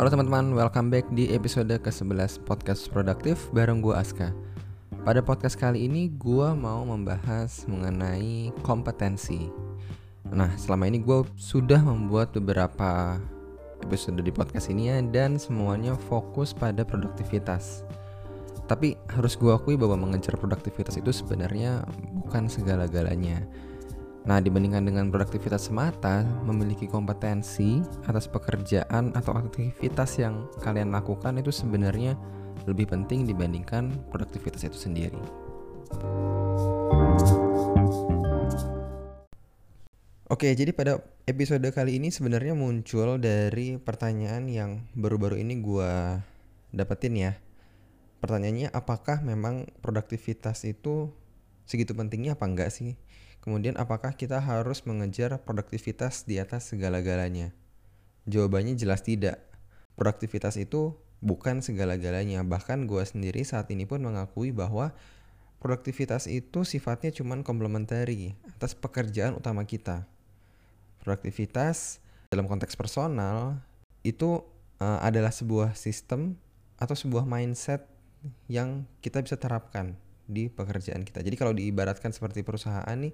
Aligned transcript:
Halo 0.00 0.16
teman-teman, 0.16 0.56
welcome 0.56 0.88
back 0.88 1.04
di 1.12 1.28
episode 1.28 1.68
ke-11 1.68 2.40
Podcast 2.48 2.88
Produktif 2.88 3.52
bareng 3.52 3.84
gue 3.84 3.92
Aska. 3.92 4.32
Pada 5.04 5.20
podcast 5.20 5.60
kali 5.60 5.84
ini 5.84 6.08
gue 6.16 6.48
mau 6.56 6.88
membahas 6.88 7.68
mengenai 7.68 8.48
kompetensi. 8.64 9.52
Nah, 10.32 10.56
selama 10.56 10.88
ini 10.88 11.04
gue 11.04 11.20
sudah 11.36 11.84
membuat 11.84 12.32
beberapa 12.32 13.20
episode 13.84 14.24
di 14.24 14.32
podcast 14.32 14.72
ini 14.72 14.88
ya 14.88 15.04
dan 15.04 15.36
semuanya 15.36 15.92
fokus 16.08 16.56
pada 16.56 16.80
produktivitas. 16.80 17.84
Tapi 18.72 18.96
harus 19.12 19.36
gue 19.36 19.52
akui 19.52 19.76
bahwa 19.76 20.00
mengejar 20.00 20.40
produktivitas 20.40 20.96
itu 20.96 21.12
sebenarnya 21.12 21.84
bukan 22.24 22.48
segala-galanya. 22.48 23.44
Nah, 24.20 24.36
dibandingkan 24.36 24.84
dengan 24.84 25.08
produktivitas 25.08 25.72
semata, 25.72 26.28
memiliki 26.44 26.84
kompetensi 26.84 27.80
atas 28.04 28.28
pekerjaan 28.28 29.16
atau 29.16 29.32
aktivitas 29.32 30.20
yang 30.20 30.44
kalian 30.60 30.92
lakukan 30.92 31.40
itu 31.40 31.48
sebenarnya 31.48 32.20
lebih 32.68 32.92
penting 32.92 33.24
dibandingkan 33.24 33.88
produktivitas 34.12 34.68
itu 34.68 34.76
sendiri. 34.76 35.20
Oke, 40.30 40.52
jadi 40.52 40.70
pada 40.76 41.00
episode 41.24 41.64
kali 41.72 41.96
ini 41.96 42.12
sebenarnya 42.12 42.52
muncul 42.52 43.16
dari 43.18 43.80
pertanyaan 43.80 44.46
yang 44.46 44.84
baru-baru 44.94 45.40
ini 45.40 45.58
gue 45.58 45.92
dapetin 46.70 47.16
ya. 47.16 47.32
Pertanyaannya, 48.20 48.68
apakah 48.70 49.24
memang 49.24 49.66
produktivitas 49.80 50.68
itu 50.68 51.08
segitu 51.64 51.96
pentingnya 51.96 52.36
apa 52.36 52.46
enggak 52.46 52.70
sih? 52.70 53.00
Kemudian 53.40 53.80
apakah 53.80 54.12
kita 54.12 54.36
harus 54.36 54.84
mengejar 54.84 55.40
produktivitas 55.40 56.28
di 56.28 56.36
atas 56.36 56.68
segala-galanya? 56.68 57.56
Jawabannya 58.28 58.76
jelas 58.76 59.00
tidak. 59.00 59.40
Produktivitas 59.96 60.60
itu 60.60 60.92
bukan 61.24 61.64
segala-galanya. 61.64 62.44
Bahkan 62.44 62.84
gue 62.84 63.00
sendiri 63.00 63.40
saat 63.40 63.72
ini 63.72 63.88
pun 63.88 64.04
mengakui 64.04 64.52
bahwa 64.52 64.92
produktivitas 65.56 66.28
itu 66.28 66.68
sifatnya 66.68 67.16
cuma 67.16 67.36
komplementari 67.40 68.36
atas 68.60 68.76
pekerjaan 68.76 69.36
utama 69.36 69.64
kita. 69.64 70.04
Produktivitas 71.00 72.04
dalam 72.28 72.44
konteks 72.44 72.76
personal 72.76 73.56
itu 74.04 74.44
uh, 74.84 75.00
adalah 75.00 75.32
sebuah 75.32 75.72
sistem 75.80 76.36
atau 76.76 76.92
sebuah 76.92 77.24
mindset 77.24 77.88
yang 78.52 78.84
kita 79.00 79.24
bisa 79.24 79.40
terapkan 79.40 79.96
di 80.30 80.46
pekerjaan 80.46 81.02
kita. 81.02 81.26
Jadi 81.26 81.34
kalau 81.34 81.50
diibaratkan 81.50 82.14
seperti 82.14 82.46
perusahaan 82.46 82.94
nih, 82.94 83.10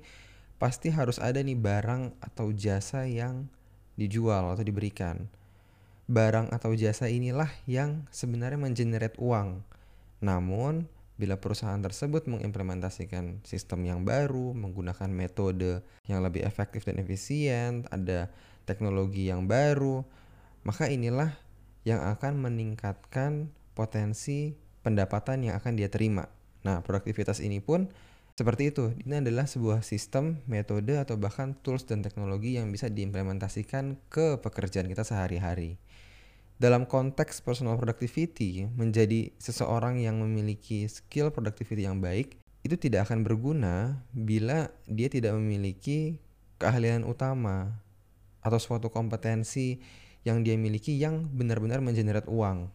pasti 0.61 0.93
harus 0.93 1.17
ada 1.17 1.41
nih 1.41 1.57
barang 1.57 2.21
atau 2.21 2.53
jasa 2.53 3.09
yang 3.09 3.49
dijual 3.97 4.53
atau 4.53 4.63
diberikan. 4.63 5.27
Barang 6.07 6.53
atau 6.53 6.77
jasa 6.77 7.09
inilah 7.09 7.51
yang 7.65 8.05
sebenarnya 8.15 8.61
mengenerate 8.61 9.19
uang. 9.19 9.65
Namun, 10.23 10.87
bila 11.17 11.41
perusahaan 11.41 11.81
tersebut 11.81 12.29
mengimplementasikan 12.29 13.41
sistem 13.43 13.89
yang 13.89 14.05
baru, 14.05 14.53
menggunakan 14.53 15.09
metode 15.09 15.81
yang 16.05 16.21
lebih 16.21 16.45
efektif 16.45 16.85
dan 16.85 17.01
efisien, 17.01 17.89
ada 17.89 18.29
teknologi 18.69 19.33
yang 19.33 19.49
baru, 19.49 20.05
maka 20.63 20.93
inilah 20.93 21.33
yang 21.89 22.05
akan 22.05 22.37
meningkatkan 22.37 23.49
potensi 23.73 24.59
pendapatan 24.85 25.49
yang 25.49 25.55
akan 25.57 25.73
dia 25.79 25.89
terima. 25.89 26.29
Nah, 26.67 26.83
produktivitas 26.83 27.39
ini 27.39 27.63
pun 27.63 27.87
seperti 28.35 28.75
itu. 28.75 28.91
Ini 29.07 29.23
adalah 29.23 29.47
sebuah 29.47 29.87
sistem, 29.87 30.43
metode, 30.51 30.99
atau 30.99 31.15
bahkan 31.15 31.55
tools 31.63 31.87
dan 31.87 32.03
teknologi 32.03 32.59
yang 32.59 32.75
bisa 32.75 32.91
diimplementasikan 32.91 33.95
ke 34.11 34.43
pekerjaan 34.43 34.91
kita 34.91 35.07
sehari-hari. 35.07 35.79
Dalam 36.59 36.91
konteks 36.91 37.39
personal 37.47 37.79
productivity, 37.79 38.67
menjadi 38.75 39.31
seseorang 39.39 40.03
yang 40.03 40.19
memiliki 40.19 40.91
skill 40.91 41.31
productivity 41.31 41.87
yang 41.87 42.03
baik 42.03 42.35
itu 42.67 42.75
tidak 42.75 43.07
akan 43.07 43.23
berguna 43.23 44.03
bila 44.11 44.67
dia 44.91 45.07
tidak 45.07 45.39
memiliki 45.39 46.19
keahlian 46.59 47.07
utama 47.07 47.79
atau 48.43 48.59
suatu 48.59 48.91
kompetensi 48.91 49.79
yang 50.27 50.43
dia 50.43 50.59
miliki 50.59 50.99
yang 50.99 51.31
benar-benar 51.31 51.79
mengenerate 51.79 52.27
uang. 52.27 52.73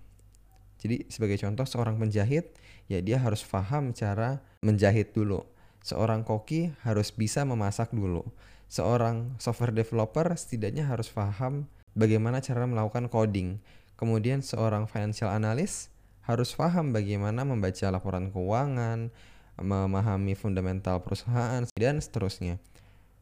Jadi 0.79 1.11
sebagai 1.11 1.35
contoh 1.41 1.67
seorang 1.67 1.99
penjahit 1.99 2.55
ya 2.91 2.99
dia 2.99 3.15
harus 3.15 3.39
paham 3.47 3.95
cara 3.95 4.43
menjahit 4.59 5.15
dulu. 5.15 5.47
Seorang 5.79 6.27
koki 6.27 6.75
harus 6.83 7.15
bisa 7.15 7.47
memasak 7.47 7.95
dulu. 7.95 8.27
Seorang 8.67 9.39
software 9.39 9.71
developer 9.71 10.27
setidaknya 10.35 10.83
harus 10.83 11.07
paham 11.07 11.71
bagaimana 11.95 12.43
cara 12.43 12.67
melakukan 12.67 13.07
coding. 13.07 13.63
Kemudian 13.95 14.43
seorang 14.43 14.91
financial 14.91 15.31
analyst 15.31 15.87
harus 16.27 16.51
paham 16.51 16.91
bagaimana 16.91 17.47
membaca 17.47 17.87
laporan 17.87 18.29
keuangan, 18.29 19.09
memahami 19.57 20.35
fundamental 20.35 20.99
perusahaan 20.99 21.63
dan 21.73 21.95
seterusnya. 22.03 22.59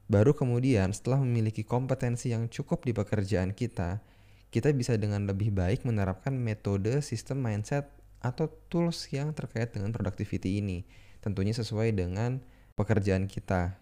Baru 0.10 0.34
kemudian 0.34 0.90
setelah 0.90 1.22
memiliki 1.22 1.62
kompetensi 1.62 2.34
yang 2.34 2.50
cukup 2.50 2.82
di 2.82 2.98
pekerjaan 2.98 3.54
kita, 3.54 4.02
kita 4.50 4.74
bisa 4.74 4.98
dengan 4.98 5.30
lebih 5.30 5.54
baik 5.54 5.86
menerapkan 5.86 6.34
metode 6.34 7.06
sistem 7.06 7.46
mindset 7.46 7.86
atau 8.20 8.52
tools 8.68 9.08
yang 9.12 9.32
terkait 9.32 9.72
dengan 9.72 9.92
productivity 9.96 10.60
ini. 10.60 10.84
Tentunya 11.20 11.52
sesuai 11.56 11.96
dengan 11.96 12.40
pekerjaan 12.76 13.28
kita. 13.28 13.76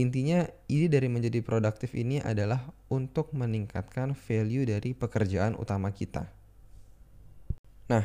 Intinya, 0.00 0.48
ide 0.72 0.88
dari 0.88 1.12
menjadi 1.12 1.44
produktif 1.44 1.92
ini 1.92 2.16
adalah 2.24 2.72
untuk 2.88 3.36
meningkatkan 3.36 4.16
value 4.16 4.64
dari 4.64 4.96
pekerjaan 4.96 5.52
utama 5.60 5.92
kita. 5.92 6.32
Nah, 7.92 8.04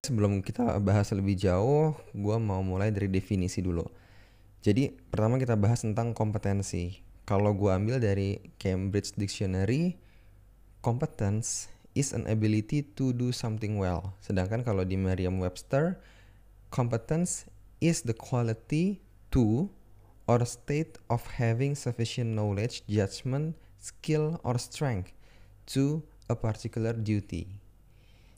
sebelum 0.00 0.40
kita 0.40 0.80
bahas 0.80 1.12
lebih 1.12 1.36
jauh, 1.36 1.92
gue 2.16 2.36
mau 2.40 2.64
mulai 2.64 2.88
dari 2.88 3.12
definisi 3.12 3.60
dulu. 3.60 3.84
Jadi, 4.64 4.96
pertama 5.12 5.36
kita 5.36 5.60
bahas 5.60 5.84
tentang 5.84 6.16
kompetensi. 6.16 7.04
Kalau 7.28 7.52
gue 7.52 7.68
ambil 7.68 8.00
dari 8.00 8.40
Cambridge 8.56 9.12
Dictionary, 9.12 10.00
competence 10.80 11.68
is 11.94 12.14
an 12.14 12.26
ability 12.30 12.86
to 12.96 13.10
do 13.10 13.34
something 13.34 13.76
well. 13.80 14.14
Sedangkan 14.22 14.62
kalau 14.62 14.86
di 14.86 14.94
Merriam-Webster, 14.94 15.98
competence 16.70 17.50
is 17.82 18.06
the 18.06 18.14
quality 18.14 19.02
to 19.34 19.70
or 20.30 20.46
state 20.46 21.00
of 21.10 21.26
having 21.40 21.74
sufficient 21.74 22.38
knowledge, 22.38 22.86
judgment, 22.86 23.58
skill, 23.82 24.38
or 24.46 24.54
strength 24.62 25.10
to 25.66 26.06
a 26.30 26.36
particular 26.38 26.94
duty. 26.94 27.50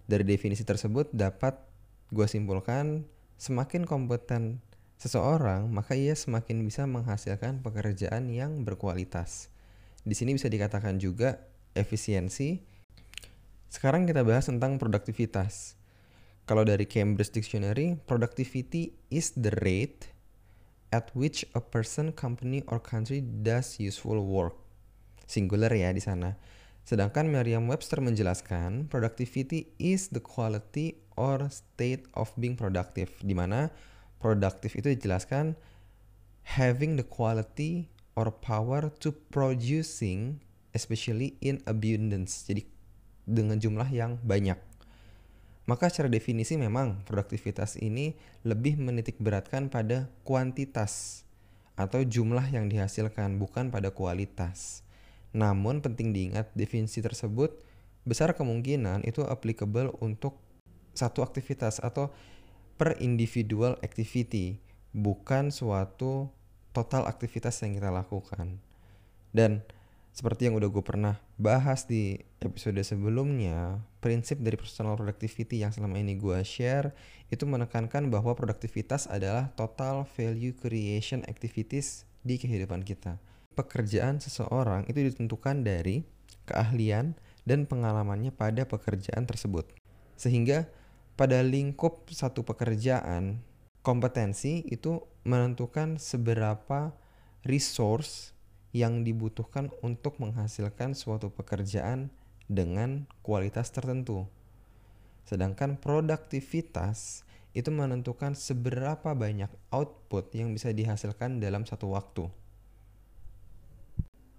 Dari 0.08 0.24
definisi 0.24 0.64
tersebut 0.64 1.12
dapat 1.12 1.60
gue 2.08 2.24
simpulkan 2.24 3.04
semakin 3.36 3.84
kompeten 3.84 4.64
seseorang, 4.96 5.66
maka 5.69 5.98
ia 5.98 6.14
semakin 6.14 6.62
bisa 6.62 6.86
menghasilkan 6.86 7.60
pekerjaan 7.60 8.30
yang 8.30 8.62
berkualitas. 8.62 9.50
Di 10.06 10.14
sini 10.14 10.38
bisa 10.38 10.46
dikatakan 10.46 10.96
juga 11.02 11.42
efisiensi. 11.74 12.71
Sekarang 13.72 14.04
kita 14.04 14.20
bahas 14.20 14.52
tentang 14.52 14.76
produktivitas. 14.76 15.80
Kalau 16.44 16.60
dari 16.60 16.84
Cambridge 16.84 17.32
Dictionary, 17.32 17.96
productivity 18.04 18.92
is 19.08 19.32
the 19.32 19.48
rate 19.64 20.12
at 20.92 21.08
which 21.16 21.48
a 21.56 21.62
person, 21.64 22.12
company, 22.12 22.60
or 22.68 22.76
country 22.76 23.24
does 23.24 23.80
useful 23.80 24.20
work. 24.20 24.52
Singular 25.24 25.72
ya 25.72 25.88
di 25.88 26.04
sana. 26.04 26.36
Sedangkan 26.84 27.32
Merriam-Webster 27.32 28.04
menjelaskan, 28.04 28.92
productivity 28.92 29.72
is 29.80 30.12
the 30.12 30.20
quality 30.20 31.00
or 31.16 31.40
state 31.48 32.04
of 32.12 32.28
being 32.36 32.60
productive, 32.60 33.08
di 33.24 33.32
mana 33.32 33.72
produktif 34.20 34.76
itu 34.76 34.92
dijelaskan 34.92 35.56
having 36.44 37.00
the 37.00 37.06
quality 37.08 37.88
or 38.20 38.28
power 38.28 38.92
to 39.00 39.16
producing 39.32 40.44
especially 40.76 41.40
in 41.40 41.64
abundance. 41.64 42.44
Jadi 42.44 42.68
dengan 43.28 43.58
jumlah 43.58 43.88
yang 43.90 44.19
banyak. 44.22 44.58
Maka 45.62 45.86
secara 45.86 46.10
definisi 46.10 46.58
memang 46.58 47.06
produktivitas 47.06 47.78
ini 47.78 48.19
lebih 48.42 48.78
menitik 48.82 49.22
beratkan 49.22 49.70
pada 49.70 50.10
kuantitas 50.26 51.22
atau 51.78 52.02
jumlah 52.02 52.50
yang 52.50 52.66
dihasilkan 52.66 53.38
bukan 53.38 53.70
pada 53.70 53.94
kualitas. 53.94 54.82
Namun 55.30 55.80
penting 55.80 56.10
diingat 56.10 56.50
definisi 56.52 56.98
tersebut 56.98 57.62
besar 58.02 58.34
kemungkinan 58.34 59.06
itu 59.06 59.22
applicable 59.22 59.94
untuk 60.02 60.36
satu 60.92 61.22
aktivitas 61.22 61.78
atau 61.80 62.10
per 62.76 62.98
individual 62.98 63.78
activity 63.80 64.58
bukan 64.92 65.48
suatu 65.48 66.28
total 66.75 67.08
aktivitas 67.08 67.62
yang 67.64 67.78
kita 67.78 67.88
lakukan. 67.94 68.60
Dan 69.32 69.64
seperti 70.12 70.44
yang 70.44 70.61
udah 70.61 70.69
gue 70.69 70.85
pernah 70.85 71.17
bahas 71.41 71.88
di 71.88 72.20
episode 72.44 72.76
sebelumnya, 72.85 73.81
prinsip 74.05 74.44
dari 74.44 74.61
personal 74.61 75.00
productivity 75.00 75.64
yang 75.64 75.73
selama 75.73 75.97
ini 75.97 76.20
gue 76.20 76.37
share 76.44 76.93
itu 77.32 77.49
menekankan 77.49 78.12
bahwa 78.12 78.37
produktivitas 78.37 79.09
adalah 79.09 79.49
total 79.56 80.05
value 80.05 80.53
creation 80.53 81.25
activities 81.25 82.05
di 82.20 82.37
kehidupan 82.37 82.85
kita. 82.85 83.17
Pekerjaan 83.56 84.20
seseorang 84.20 84.85
itu 84.85 85.00
ditentukan 85.00 85.64
dari 85.64 86.05
keahlian 86.44 87.17
dan 87.49 87.64
pengalamannya 87.64 88.37
pada 88.37 88.69
pekerjaan 88.69 89.25
tersebut. 89.25 89.64
Sehingga 90.20 90.69
pada 91.17 91.41
lingkup 91.41 92.09
satu 92.12 92.44
pekerjaan, 92.44 93.41
kompetensi 93.81 94.61
itu 94.69 95.00
menentukan 95.25 95.97
seberapa 95.97 96.93
resource 97.49 98.31
yang 98.72 99.04
dibutuhkan 99.04 99.69
untuk 99.84 100.16
menghasilkan 100.16 100.96
suatu 100.96 101.28
pekerjaan 101.28 102.08
dengan 102.48 103.04
kualitas 103.20 103.69
tertentu. 103.69 104.24
Sedangkan 105.28 105.78
produktivitas 105.78 107.22
itu 107.52 107.69
menentukan 107.69 108.32
seberapa 108.32 109.12
banyak 109.12 109.52
output 109.69 110.32
yang 110.32 110.56
bisa 110.56 110.72
dihasilkan 110.72 111.36
dalam 111.36 111.69
satu 111.69 111.92
waktu. 111.92 112.24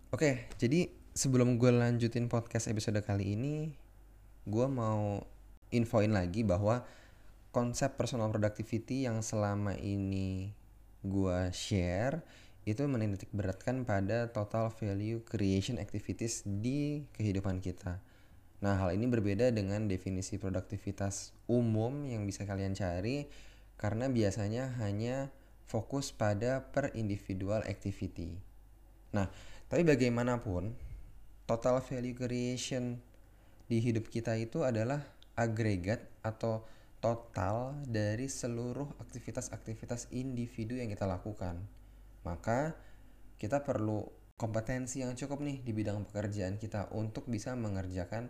Oke, 0.10 0.50
jadi 0.58 0.90
sebelum 1.14 1.62
gue 1.62 1.70
lanjutin 1.74 2.26
podcast 2.26 2.70
episode 2.70 3.02
kali 3.06 3.38
ini, 3.38 3.74
gue 4.50 4.68
mau 4.70 5.22
infoin 5.70 6.10
lagi 6.10 6.42
bahwa 6.46 6.86
konsep 7.54 7.94
personal 7.98 8.34
productivity 8.34 9.06
yang 9.06 9.22
selama 9.22 9.78
ini 9.78 10.54
gue 11.06 11.40
share 11.54 12.26
itu 12.64 12.88
menitik 12.88 13.28
beratkan 13.36 13.84
pada 13.84 14.32
total 14.32 14.72
value 14.72 15.20
creation 15.28 15.76
activities 15.80 16.48
di 16.48 17.04
kehidupan 17.12 17.60
kita. 17.60 18.00
Nah, 18.64 18.80
hal 18.80 18.96
ini 18.96 19.12
berbeda 19.12 19.52
dengan 19.52 19.92
definisi 19.92 20.40
produktivitas 20.40 21.36
umum 21.52 22.08
yang 22.08 22.24
bisa 22.24 22.48
kalian 22.48 22.72
cari 22.72 23.28
karena 23.76 24.08
biasanya 24.08 24.80
hanya 24.80 25.28
fokus 25.68 26.16
pada 26.16 26.64
per 26.72 26.96
individual 26.96 27.60
activity. 27.68 28.40
Nah, 29.12 29.28
tapi 29.68 29.84
bagaimanapun 29.84 30.72
total 31.44 31.84
value 31.84 32.16
creation 32.16 33.04
di 33.68 33.84
hidup 33.84 34.08
kita 34.08 34.40
itu 34.40 34.64
adalah 34.64 35.04
agregat 35.36 36.00
atau 36.24 36.64
total 37.04 37.76
dari 37.84 38.32
seluruh 38.32 38.88
aktivitas-aktivitas 39.04 40.08
individu 40.16 40.80
yang 40.80 40.88
kita 40.88 41.04
lakukan. 41.04 41.60
Maka 42.24 42.76
kita 43.40 43.64
perlu 43.64 44.04
kompetensi 44.40 45.04
yang 45.04 45.16
cukup 45.16 45.40
nih 45.44 45.62
di 45.62 45.72
bidang 45.72 46.04
pekerjaan 46.10 46.60
kita 46.60 46.92
untuk 46.96 47.30
bisa 47.30 47.56
mengerjakan 47.56 48.28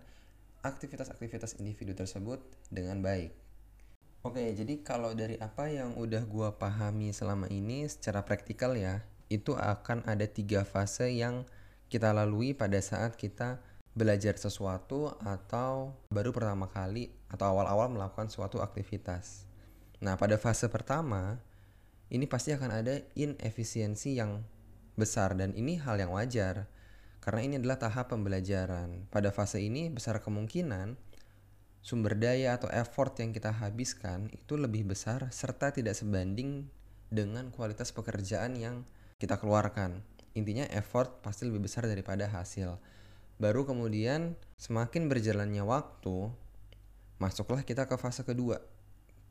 aktivitas-aktivitas 0.63 1.57
individu 1.59 1.97
tersebut 1.97 2.43
dengan 2.69 3.01
baik. 3.01 3.33
Oke, 4.23 4.55
jadi 4.55 4.79
kalau 4.79 5.11
dari 5.11 5.35
apa 5.35 5.67
yang 5.67 5.99
udah 5.99 6.23
gua 6.23 6.55
pahami 6.55 7.11
selama 7.11 7.51
ini 7.51 7.83
secara 7.91 8.23
praktikal 8.23 8.71
ya, 8.79 9.03
itu 9.27 9.51
akan 9.51 10.07
ada 10.07 10.23
tiga 10.23 10.63
fase 10.63 11.11
yang 11.11 11.43
kita 11.91 12.15
lalui 12.15 12.55
pada 12.55 12.79
saat 12.79 13.19
kita 13.19 13.59
belajar 13.93 14.39
sesuatu 14.39 15.13
atau 15.21 15.93
baru 16.09 16.33
pertama 16.33 16.71
kali 16.71 17.13
atau 17.29 17.51
awal-awal 17.51 17.91
melakukan 17.91 18.31
suatu 18.31 18.63
aktivitas. 18.63 19.45
Nah, 20.01 20.17
pada 20.17 20.39
fase 20.39 20.71
pertama, 20.71 21.37
ini 22.11 22.25
pasti 22.27 22.51
akan 22.51 22.71
ada 22.71 22.99
inefisiensi 23.15 24.19
yang 24.19 24.43
besar 24.93 25.33
dan 25.33 25.55
ini 25.57 25.79
hal 25.81 25.97
yang 25.97 26.13
wajar 26.13 26.69
karena 27.23 27.41
ini 27.47 27.53
adalah 27.55 27.79
tahap 27.79 28.11
pembelajaran. 28.11 29.07
Pada 29.07 29.31
fase 29.31 29.63
ini 29.63 29.87
besar 29.87 30.19
kemungkinan 30.19 30.99
sumber 31.79 32.15
daya 32.19 32.55
atau 32.59 32.67
effort 32.71 33.15
yang 33.19 33.31
kita 33.31 33.51
habiskan 33.51 34.31
itu 34.31 34.59
lebih 34.59 34.87
besar 34.87 35.31
serta 35.31 35.71
tidak 35.71 35.95
sebanding 35.95 36.67
dengan 37.07 37.51
kualitas 37.51 37.95
pekerjaan 37.95 38.59
yang 38.59 38.83
kita 39.19 39.39
keluarkan. 39.39 40.03
Intinya 40.35 40.67
effort 40.73 41.23
pasti 41.23 41.47
lebih 41.47 41.67
besar 41.67 41.85
daripada 41.85 42.27
hasil. 42.27 42.75
Baru 43.37 43.63
kemudian 43.63 44.39
semakin 44.57 45.11
berjalannya 45.11 45.63
waktu, 45.63 46.31
masuklah 47.19 47.61
kita 47.63 47.85
ke 47.85 47.95
fase 47.99 48.23
kedua. 48.27 48.59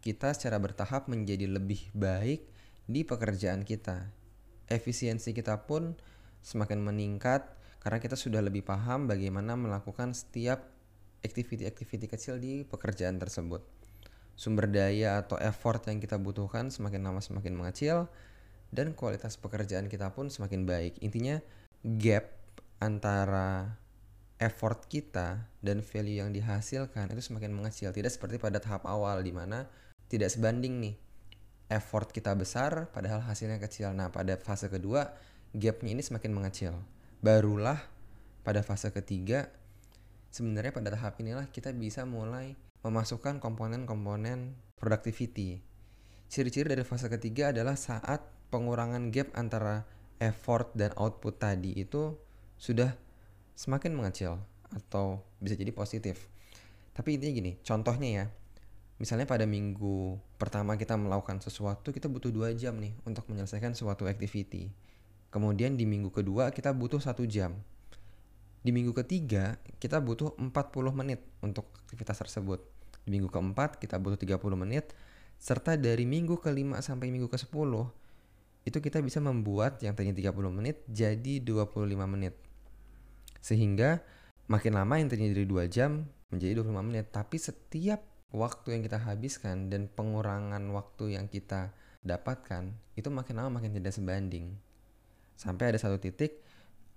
Kita 0.02 0.32
secara 0.36 0.58
bertahap 0.58 1.08
menjadi 1.12 1.44
lebih 1.48 1.92
baik 1.94 2.51
di 2.92 3.08
pekerjaan 3.08 3.64
kita. 3.64 4.12
Efisiensi 4.68 5.32
kita 5.32 5.64
pun 5.64 5.96
semakin 6.44 6.78
meningkat 6.84 7.48
karena 7.80 7.98
kita 7.98 8.14
sudah 8.14 8.44
lebih 8.44 8.62
paham 8.62 9.10
bagaimana 9.10 9.58
melakukan 9.58 10.14
setiap 10.14 10.70
activity-activity 11.24 12.06
kecil 12.06 12.38
di 12.38 12.62
pekerjaan 12.62 13.16
tersebut. 13.18 13.64
Sumber 14.36 14.68
daya 14.68 15.22
atau 15.24 15.40
effort 15.40 15.82
yang 15.88 15.98
kita 15.98 16.20
butuhkan 16.20 16.68
semakin 16.68 17.02
lama 17.02 17.20
semakin 17.20 17.56
mengecil 17.56 18.06
dan 18.72 18.96
kualitas 18.96 19.36
pekerjaan 19.36 19.86
kita 19.88 20.12
pun 20.12 20.28
semakin 20.28 20.64
baik. 20.64 21.00
Intinya 21.04 21.40
gap 21.84 22.32
antara 22.80 23.78
effort 24.42 24.90
kita 24.90 25.46
dan 25.62 25.84
value 25.86 26.18
yang 26.18 26.34
dihasilkan 26.34 27.14
itu 27.14 27.22
semakin 27.22 27.54
mengecil. 27.54 27.94
Tidak 27.94 28.10
seperti 28.10 28.42
pada 28.42 28.58
tahap 28.58 28.88
awal 28.90 29.22
di 29.22 29.30
mana 29.30 29.70
tidak 30.10 30.34
sebanding 30.34 30.82
nih. 30.82 30.94
Effort 31.72 32.12
kita 32.12 32.36
besar 32.36 32.92
padahal 32.92 33.24
hasilnya 33.24 33.56
kecil. 33.56 33.96
Nah, 33.96 34.12
pada 34.12 34.36
fase 34.36 34.68
kedua 34.68 35.08
gapnya 35.56 35.96
ini 35.96 36.04
semakin 36.04 36.32
mengecil 36.32 36.76
barulah 37.22 37.78
pada 38.42 38.60
fase 38.66 38.90
ketiga 38.90 39.46
sebenarnya 40.34 40.74
pada 40.74 40.90
tahap 40.90 41.20
inilah 41.22 41.46
kita 41.52 41.70
bisa 41.70 42.02
mulai 42.02 42.58
memasukkan 42.82 43.38
komponen-komponen 43.38 44.58
productivity. 44.74 45.62
Ciri-ciri 46.26 46.66
dari 46.66 46.82
fase 46.82 47.06
ketiga 47.06 47.54
adalah 47.54 47.78
saat 47.78 48.24
pengurangan 48.50 49.14
gap 49.14 49.30
antara 49.38 49.86
effort 50.18 50.74
dan 50.74 50.90
output 50.98 51.38
tadi 51.38 51.78
itu 51.78 52.18
sudah 52.58 52.90
semakin 53.54 53.94
mengecil 53.94 54.40
atau 54.74 55.22
bisa 55.38 55.54
jadi 55.54 55.70
positif. 55.70 56.26
Tapi 56.96 57.20
intinya 57.20 57.32
gini, 57.38 57.52
contohnya 57.62 58.08
ya, 58.08 58.24
misalnya 59.00 59.24
pada 59.24 59.48
minggu 59.48 60.20
pertama 60.36 60.76
kita 60.76 60.98
melakukan 60.98 61.40
sesuatu, 61.40 61.92
kita 61.94 62.10
butuh 62.10 62.28
dua 62.28 62.52
jam 62.52 62.76
nih 62.76 62.92
untuk 63.08 63.28
menyelesaikan 63.30 63.72
suatu 63.72 64.08
activity. 64.08 64.72
Kemudian 65.32 65.80
di 65.80 65.88
minggu 65.88 66.12
kedua 66.12 66.52
kita 66.52 66.76
butuh 66.76 67.00
satu 67.00 67.24
jam. 67.24 67.56
Di 68.62 68.70
minggu 68.70 68.94
ketiga 68.94 69.56
kita 69.80 69.98
butuh 69.98 70.38
40 70.38 70.52
menit 70.92 71.24
untuk 71.40 71.72
aktivitas 71.88 72.20
tersebut. 72.20 72.60
Di 73.02 73.10
minggu 73.10 73.32
keempat 73.32 73.80
kita 73.80 73.98
butuh 73.98 74.20
30 74.20 74.38
menit. 74.54 74.92
Serta 75.42 75.74
dari 75.74 76.06
minggu 76.06 76.38
kelima 76.38 76.78
sampai 76.78 77.10
minggu 77.10 77.26
ke 77.26 77.34
10 77.34 77.50
itu 78.62 78.78
kita 78.78 79.02
bisa 79.02 79.18
membuat 79.18 79.82
yang 79.82 79.98
tadinya 79.98 80.14
30 80.30 80.54
menit 80.54 80.86
jadi 80.86 81.42
25 81.42 81.90
menit. 82.06 82.38
Sehingga 83.42 83.98
makin 84.46 84.78
lama 84.78 85.00
yang 85.02 85.10
tadinya 85.10 85.34
dari 85.34 85.48
2 85.48 85.66
jam 85.66 86.06
menjadi 86.30 86.62
25 86.62 86.86
menit. 86.86 87.10
Tapi 87.10 87.36
setiap 87.42 88.11
waktu 88.32 88.76
yang 88.76 88.82
kita 88.82 88.98
habiskan 88.98 89.68
dan 89.68 89.86
pengurangan 89.92 90.64
waktu 90.72 91.20
yang 91.20 91.28
kita 91.28 91.76
dapatkan 92.02 92.72
itu 92.98 93.08
makin 93.12 93.38
lama 93.38 93.60
makin 93.62 93.76
tidak 93.76 93.94
sebanding. 93.94 94.56
Sampai 95.36 95.70
ada 95.70 95.78
satu 95.78 96.00
titik 96.00 96.40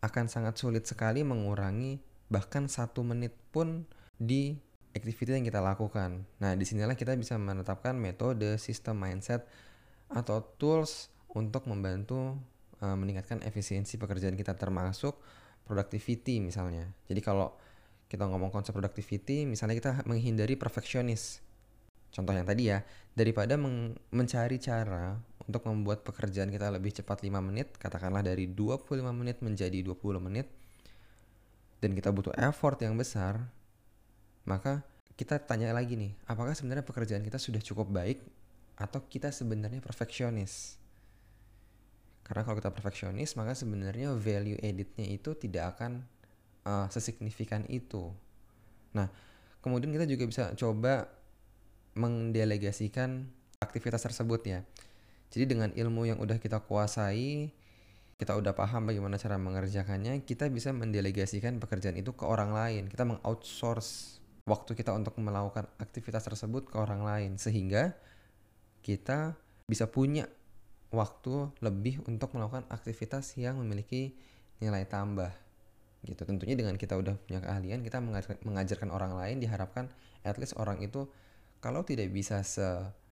akan 0.02 0.32
sangat 0.32 0.58
sulit 0.58 0.88
sekali 0.88 1.22
mengurangi 1.22 2.00
bahkan 2.32 2.66
satu 2.66 3.06
menit 3.06 3.36
pun 3.54 3.86
di 4.18 4.58
activity 4.96 5.36
yang 5.36 5.46
kita 5.46 5.60
lakukan. 5.60 6.24
Nah, 6.40 6.56
di 6.56 6.64
sinilah 6.64 6.96
kita 6.96 7.14
bisa 7.20 7.36
menetapkan 7.36 7.94
metode, 7.94 8.56
sistem 8.56 8.96
mindset, 8.96 9.44
atau 10.08 10.40
tools 10.56 11.12
untuk 11.36 11.68
membantu 11.68 12.40
uh, 12.80 12.96
meningkatkan 12.96 13.44
efisiensi 13.44 14.00
pekerjaan 14.00 14.40
kita 14.40 14.56
termasuk 14.56 15.20
productivity 15.68 16.40
misalnya. 16.40 16.88
Jadi 17.12 17.20
kalau 17.20 17.58
kita 18.06 18.24
ngomong 18.30 18.54
konsep 18.54 18.72
productivity, 18.72 19.50
misalnya 19.50 19.76
kita 19.78 19.92
menghindari 20.06 20.54
perfeksionis. 20.56 21.42
Contoh 22.14 22.32
yang 22.32 22.48
tadi 22.48 22.72
ya, 22.72 22.80
daripada 23.12 23.60
mencari 24.12 24.58
cara 24.62 25.20
untuk 25.46 25.68
membuat 25.68 26.02
pekerjaan 26.08 26.48
kita 26.48 26.72
lebih 26.72 26.96
cepat 26.96 27.22
5 27.22 27.44
menit, 27.44 27.76
katakanlah 27.76 28.24
dari 28.24 28.48
25 28.48 29.04
menit 29.12 29.44
menjadi 29.44 29.84
20 29.84 30.24
menit, 30.24 30.48
dan 31.84 31.92
kita 31.92 32.10
butuh 32.16 32.34
effort 32.40 32.80
yang 32.82 32.96
besar, 32.96 33.46
maka 34.48 34.82
kita 35.20 35.38
tanya 35.44 35.76
lagi 35.76 36.00
nih, 36.00 36.16
apakah 36.26 36.56
sebenarnya 36.56 36.88
pekerjaan 36.88 37.24
kita 37.24 37.38
sudah 37.38 37.60
cukup 37.60 37.92
baik 37.92 38.24
atau 38.80 39.04
kita 39.06 39.30
sebenarnya 39.32 39.84
perfeksionis? 39.84 40.80
Karena 42.26 42.42
kalau 42.42 42.58
kita 42.58 42.74
perfeksionis, 42.74 43.38
maka 43.38 43.54
sebenarnya 43.54 44.18
value 44.18 44.58
editnya 44.66 45.06
itu 45.06 45.38
tidak 45.38 45.78
akan 45.78 46.02
uh, 46.66 46.90
sesignifikan 46.92 47.64
itu. 47.72 48.12
Nah, 48.98 49.08
kemudian 49.62 49.94
kita 49.94 50.10
juga 50.10 50.26
bisa 50.28 50.44
coba 50.58 51.08
mendelegasikan 51.96 53.30
aktivitas 53.64 54.04
tersebut 54.04 54.42
ya. 54.44 54.60
Jadi 55.32 55.46
dengan 55.56 55.70
ilmu 55.72 56.06
yang 56.10 56.20
udah 56.20 56.38
kita 56.38 56.62
kuasai, 56.68 57.50
kita 58.16 58.36
udah 58.36 58.56
paham 58.56 58.88
bagaimana 58.88 59.16
cara 59.20 59.40
mengerjakannya, 59.40 60.24
kita 60.28 60.48
bisa 60.52 60.72
mendelegasikan 60.76 61.60
pekerjaan 61.60 61.96
itu 62.00 62.16
ke 62.16 62.24
orang 62.24 62.52
lain. 62.52 62.88
Kita 62.88 63.04
mengoutsource 63.08 64.20
waktu 64.46 64.78
kita 64.78 64.94
untuk 64.94 65.18
melakukan 65.20 65.66
aktivitas 65.82 66.24
tersebut 66.24 66.70
ke 66.70 66.78
orang 66.78 67.02
lain 67.02 67.32
sehingga 67.42 67.98
kita 68.86 69.34
bisa 69.66 69.90
punya 69.90 70.30
waktu 70.94 71.50
lebih 71.60 72.06
untuk 72.06 72.32
melakukan 72.38 72.64
aktivitas 72.70 73.34
yang 73.36 73.58
memiliki 73.58 74.14
nilai 74.62 74.86
tambah. 74.86 75.45
Gitu. 76.06 76.22
Tentunya 76.24 76.56
dengan 76.56 76.78
kita 76.78 76.96
udah 76.96 77.18
punya 77.26 77.42
keahlian 77.42 77.82
kita 77.82 78.00
mengajarkan 78.46 78.94
orang 78.94 79.18
lain 79.18 79.42
diharapkan 79.42 79.90
at 80.22 80.38
least 80.38 80.54
orang 80.56 80.80
itu 80.86 81.10
kalau 81.60 81.82
tidak 81.82 82.14
bisa 82.14 82.46
se 82.46 82.66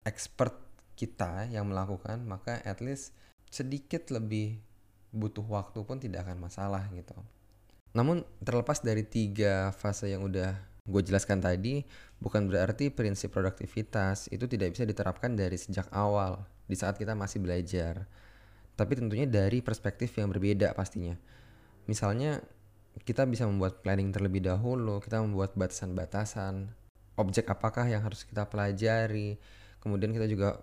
expert 0.03 0.53
kita 1.00 1.48
yang 1.50 1.71
melakukan 1.71 2.21
maka 2.27 2.60
at 2.67 2.83
least 2.83 3.15
sedikit 3.50 4.12
lebih 4.12 4.60
butuh 5.12 5.43
waktu 5.43 5.83
pun 5.83 6.00
tidak 6.00 6.27
akan 6.27 6.39
masalah 6.39 6.88
gitu. 6.95 7.15
Namun 7.91 8.24
terlepas 8.39 8.79
dari 8.79 9.03
tiga 9.03 9.75
fase 9.75 10.12
yang 10.12 10.24
udah 10.24 10.55
gue 10.81 11.01
jelaskan 11.05 11.43
tadi 11.43 11.86
bukan 12.17 12.50
berarti 12.50 12.89
prinsip 12.89 13.29
produktivitas 13.29 14.31
itu 14.33 14.50
tidak 14.50 14.74
bisa 14.74 14.83
diterapkan 14.88 15.38
dari 15.38 15.60
sejak 15.60 15.88
awal 15.93 16.41
di 16.65 16.74
saat 16.79 16.95
kita 16.95 17.12
masih 17.13 17.43
belajar. 17.43 18.07
Tapi 18.79 18.98
tentunya 18.98 19.27
dari 19.27 19.60
perspektif 19.60 20.15
yang 20.15 20.31
berbeda 20.31 20.71
pastinya. 20.74 21.13
Misalnya 21.86 22.39
kita 23.07 23.24
bisa 23.25 23.48
membuat 23.48 23.79
planning 23.81 24.12
terlebih 24.12 24.43
dahulu, 24.43 25.00
kita 25.00 25.24
membuat 25.24 25.55
batasan-batasan, 25.55 26.69
objek 27.17 27.48
apakah 27.48 27.88
yang 27.88 28.03
harus 28.03 28.27
kita 28.27 28.45
pelajari, 28.48 29.39
kemudian 29.79 30.12
kita 30.12 30.27
juga 30.27 30.60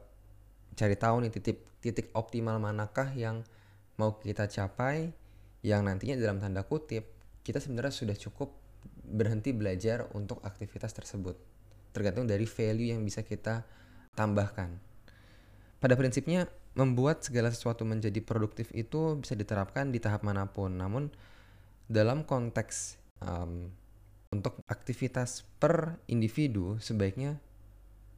cari 0.78 0.94
tahu 0.94 1.26
nih 1.26 1.32
titik 1.34 1.58
titik 1.82 2.10
optimal 2.14 2.58
manakah 2.62 3.10
yang 3.14 3.42
mau 3.98 4.18
kita 4.20 4.46
capai, 4.46 5.10
yang 5.64 5.82
nantinya 5.86 6.14
dalam 6.18 6.38
tanda 6.38 6.62
kutip 6.62 7.18
kita 7.42 7.58
sebenarnya 7.58 7.94
sudah 7.94 8.16
cukup 8.16 8.52
berhenti 9.08 9.56
belajar 9.56 10.04
untuk 10.12 10.44
aktivitas 10.44 10.92
tersebut, 10.92 11.34
tergantung 11.96 12.28
dari 12.28 12.44
value 12.44 12.92
yang 12.92 13.00
bisa 13.02 13.24
kita 13.24 13.64
tambahkan. 14.12 14.76
Pada 15.80 15.94
prinsipnya 15.96 16.44
membuat 16.76 17.24
segala 17.24 17.48
sesuatu 17.48 17.88
menjadi 17.88 18.20
produktif 18.20 18.68
itu 18.76 19.16
bisa 19.18 19.32
diterapkan 19.32 19.88
di 19.88 19.98
tahap 19.98 20.22
mana 20.22 20.44
pun, 20.46 20.76
namun 20.76 21.08
dalam 21.88 22.22
konteks 22.28 23.00
um, 23.24 23.72
untuk 24.28 24.60
aktivitas 24.68 25.48
per 25.56 25.96
individu 26.04 26.76
sebaiknya 26.78 27.40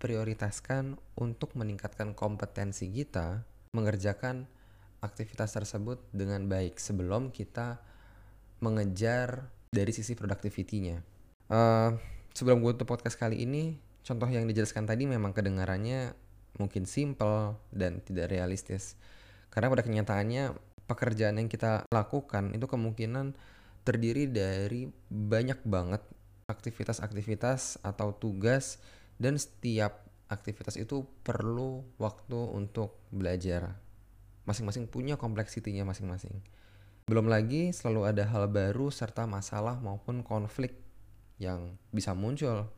prioritaskan 0.02 0.98
untuk 1.14 1.54
meningkatkan 1.54 2.18
kompetensi 2.18 2.90
kita 2.90 3.46
mengerjakan 3.70 4.50
aktivitas 5.00 5.54
tersebut 5.54 6.02
dengan 6.10 6.50
baik 6.50 6.82
sebelum 6.82 7.30
kita 7.30 7.78
mengejar 8.60 9.48
dari 9.70 9.94
sisi 9.94 10.18
productivity-nya. 10.18 10.98
Uh, 11.46 11.94
sebelum 12.34 12.60
gue 12.60 12.74
tutup 12.74 12.98
podcast 12.98 13.16
kali 13.16 13.46
ini, 13.46 13.78
contoh 14.02 14.26
yang 14.26 14.44
dijelaskan 14.50 14.84
tadi 14.84 15.06
memang 15.06 15.30
kedengarannya 15.30 16.12
mungkin 16.58 16.84
simple 16.84 17.56
dan 17.70 18.02
tidak 18.02 18.34
realistis. 18.34 18.98
Karena 19.48 19.70
pada 19.70 19.86
kenyataannya 19.86 20.58
pekerjaan 20.90 21.38
yang 21.38 21.46
kita 21.46 21.86
lakukan 21.88 22.50
itu 22.50 22.66
kemungkinan 22.66 23.32
terdiri 23.90 24.30
dari 24.30 24.86
banyak 25.10 25.66
banget 25.66 25.98
aktivitas-aktivitas 26.46 27.82
atau 27.82 28.14
tugas 28.14 28.78
dan 29.18 29.34
setiap 29.34 30.06
aktivitas 30.30 30.78
itu 30.78 31.02
perlu 31.26 31.82
waktu 31.98 32.38
untuk 32.54 33.02
belajar. 33.10 33.74
Masing-masing 34.46 34.86
punya 34.86 35.18
kompleksitinya 35.18 35.82
masing-masing. 35.90 36.38
Belum 37.10 37.26
lagi 37.26 37.74
selalu 37.74 38.06
ada 38.06 38.22
hal 38.30 38.46
baru 38.46 38.94
serta 38.94 39.26
masalah 39.26 39.82
maupun 39.82 40.22
konflik 40.22 40.78
yang 41.42 41.74
bisa 41.90 42.14
muncul 42.14 42.70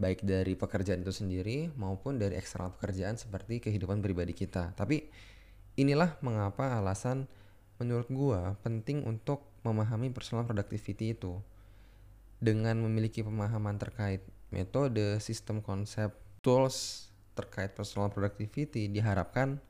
baik 0.00 0.24
dari 0.24 0.56
pekerjaan 0.56 1.04
itu 1.04 1.12
sendiri 1.12 1.68
maupun 1.76 2.16
dari 2.16 2.40
eksternal 2.40 2.72
pekerjaan 2.72 3.20
seperti 3.20 3.60
kehidupan 3.60 4.00
pribadi 4.00 4.32
kita. 4.32 4.72
Tapi 4.72 5.04
inilah 5.76 6.16
mengapa 6.24 6.80
alasan 6.80 7.28
menurut 7.76 8.08
gua 8.08 8.56
penting 8.64 9.04
untuk 9.04 9.51
memahami 9.62 10.10
personal 10.10 10.46
productivity 10.46 11.14
itu 11.14 11.38
dengan 12.42 12.82
memiliki 12.82 13.22
pemahaman 13.22 13.78
terkait 13.78 14.26
metode, 14.50 15.22
sistem 15.22 15.62
konsep, 15.62 16.10
tools 16.42 17.08
terkait 17.32 17.72
personal 17.72 18.12
productivity 18.12 18.90
diharapkan 18.90 19.62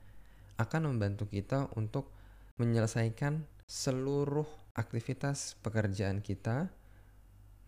akan 0.59 0.83
membantu 0.89 1.29
kita 1.31 1.71
untuk 1.79 2.11
menyelesaikan 2.59 3.45
seluruh 3.69 4.49
aktivitas 4.73 5.61
pekerjaan 5.61 6.25
kita 6.25 6.73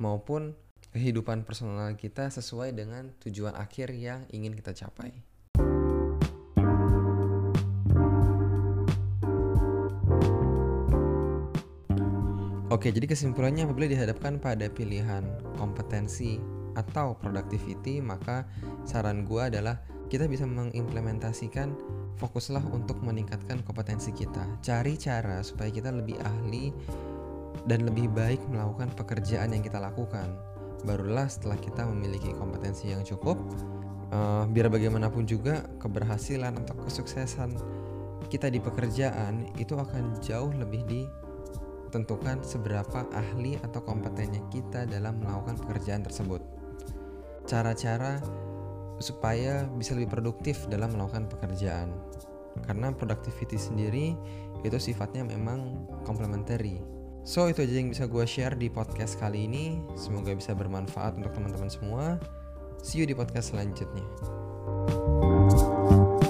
maupun 0.01 0.57
kehidupan 0.93 1.45
personal 1.47 1.93
kita 1.95 2.29
sesuai 2.33 2.75
dengan 2.75 3.13
tujuan 3.23 3.55
akhir 3.55 3.95
yang 3.95 4.27
ingin 4.31 4.57
kita 4.57 4.75
capai. 4.75 5.34
Oke, 12.85 12.93
jadi 12.93 13.09
kesimpulannya 13.09 13.65
apabila 13.65 13.89
dihadapkan 13.89 14.37
pada 14.37 14.69
pilihan 14.69 15.25
kompetensi 15.57 16.37
atau 16.77 17.17
productivity, 17.17 17.97
maka 18.05 18.45
saran 18.85 19.25
gue 19.25 19.41
adalah 19.41 19.81
kita 20.13 20.29
bisa 20.29 20.45
mengimplementasikan 20.45 21.73
fokuslah 22.21 22.61
untuk 22.77 23.01
meningkatkan 23.01 23.65
kompetensi 23.65 24.13
kita. 24.13 24.45
Cari 24.61 25.01
cara 25.01 25.41
supaya 25.41 25.73
kita 25.73 25.97
lebih 25.97 26.21
ahli 26.29 26.77
dan 27.65 27.89
lebih 27.89 28.13
baik 28.13 28.45
melakukan 28.53 28.93
pekerjaan 28.93 29.57
yang 29.57 29.65
kita 29.65 29.81
lakukan. 29.81 30.37
Barulah 30.85 31.25
setelah 31.25 31.57
kita 31.57 31.89
memiliki 31.89 32.37
kompetensi 32.37 32.93
yang 32.93 33.01
cukup, 33.01 33.41
uh, 34.13 34.45
biar 34.45 34.69
bagaimanapun 34.69 35.25
juga 35.25 35.65
keberhasilan 35.81 36.53
atau 36.61 36.77
kesuksesan 36.85 37.57
kita 38.29 38.53
di 38.53 38.61
pekerjaan 38.61 39.49
itu 39.57 39.73
akan 39.73 40.21
jauh 40.21 40.53
lebih 40.53 40.85
di 40.85 41.24
tentukan 41.95 42.43
seberapa 42.43 43.07
ahli 43.15 43.55
atau 43.63 43.79
kompetennya 43.87 44.43
kita 44.51 44.91
dalam 44.91 45.23
melakukan 45.23 45.55
pekerjaan 45.63 46.03
tersebut. 46.03 46.43
Cara-cara 47.47 48.19
supaya 48.99 49.63
bisa 49.79 49.95
lebih 49.95 50.11
produktif 50.11 50.67
dalam 50.67 50.99
melakukan 50.99 51.31
pekerjaan. 51.31 51.95
Karena 52.67 52.91
productivity 52.91 53.55
sendiri 53.55 54.19
itu 54.67 54.79
sifatnya 54.83 55.23
memang 55.23 55.87
complementary. 56.03 56.83
So 57.23 57.47
itu 57.47 57.63
aja 57.63 57.79
yang 57.79 57.95
bisa 57.95 58.11
gue 58.11 58.27
share 58.27 58.59
di 58.59 58.67
podcast 58.67 59.17
kali 59.23 59.47
ini. 59.47 59.79
Semoga 59.95 60.35
bisa 60.35 60.53
bermanfaat 60.53 61.15
untuk 61.15 61.31
teman-teman 61.33 61.71
semua. 61.71 62.19
See 62.83 63.01
you 63.01 63.07
di 63.07 63.15
podcast 63.15 63.55
selanjutnya. 63.55 64.05
thank 64.85 66.23
you 66.23 66.24